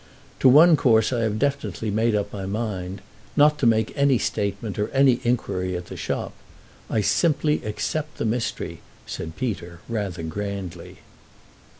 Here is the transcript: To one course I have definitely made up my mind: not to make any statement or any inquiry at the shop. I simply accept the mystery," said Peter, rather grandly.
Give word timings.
To 0.39 0.49
one 0.49 0.75
course 0.77 1.13
I 1.13 1.19
have 1.19 1.37
definitely 1.37 1.91
made 1.91 2.15
up 2.15 2.33
my 2.33 2.47
mind: 2.47 3.01
not 3.37 3.59
to 3.59 3.67
make 3.67 3.95
any 3.95 4.17
statement 4.17 4.79
or 4.79 4.89
any 4.89 5.19
inquiry 5.23 5.77
at 5.77 5.85
the 5.93 5.95
shop. 5.95 6.33
I 6.89 7.01
simply 7.01 7.63
accept 7.63 8.17
the 8.17 8.25
mystery," 8.25 8.81
said 9.05 9.35
Peter, 9.35 9.79
rather 9.87 10.23
grandly. 10.23 11.01